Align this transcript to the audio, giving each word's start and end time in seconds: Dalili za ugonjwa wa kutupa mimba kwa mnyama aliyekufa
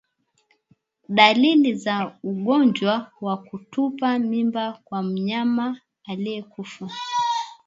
Dalili 1.09 1.73
za 1.75 2.19
ugonjwa 2.23 3.11
wa 3.21 3.37
kutupa 3.37 4.19
mimba 4.19 4.79
kwa 4.83 5.03
mnyama 5.03 5.79
aliyekufa 6.05 6.89